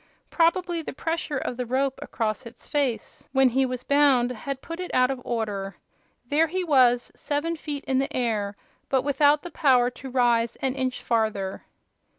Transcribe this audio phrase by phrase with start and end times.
[0.31, 4.79] Probably the pressure of the rope across its face, when he was bound, had put
[4.79, 5.75] it out of order.
[6.25, 8.57] There he was, seven feet in the air,
[8.89, 11.65] but without the power to rise an inch farther.